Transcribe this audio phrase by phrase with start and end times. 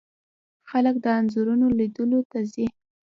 [0.69, 2.67] خلک د انځورونو لیدلو ته ځي.